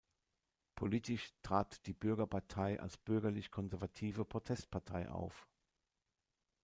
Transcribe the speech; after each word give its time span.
Politisch 0.73 1.29
trat 1.43 1.85
die 1.85 1.93
Bürgerpartei 1.93 2.79
als 2.79 2.97
bürgerlich-konservative 2.97 4.25
Protestpartei 4.25 5.07
auf. 5.07 5.47